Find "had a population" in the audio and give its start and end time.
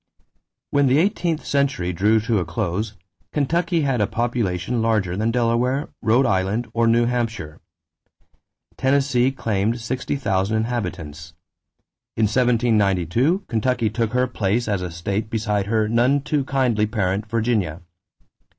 3.81-4.81